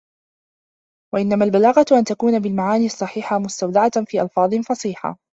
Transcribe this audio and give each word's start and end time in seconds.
وَإِنَّمَا 1.13 1.45
الْبَلَاغَةُ 1.45 1.85
أَنْ 1.91 2.03
تَكُونَ 2.03 2.39
بِالْمَعَانِي 2.39 2.85
الصَّحِيحَةِ 2.85 3.37
مُسْتَوْدَعَةٌ 3.39 3.91
فِي 4.07 4.21
أَلْفَاظٍ 4.21 4.55
فَصَيْحَةٍ 4.55 5.17